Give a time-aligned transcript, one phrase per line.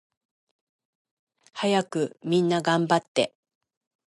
[1.53, 3.35] はやくみんながんばって